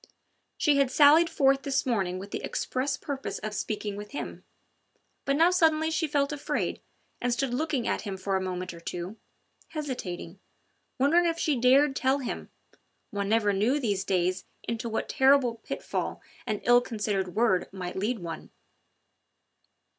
[0.57, 4.43] She had sallied forth this morning with the express purpose of speaking with him;
[5.25, 6.81] but now suddenly she felt afraid,
[7.21, 9.17] and stood looking at him for a moment or two,
[9.67, 10.39] hesitating,
[10.97, 12.49] wondering if she dared tell him
[13.11, 18.17] one never knew these days into what terrible pitfall an ill considered word might lead
[18.17, 18.49] one.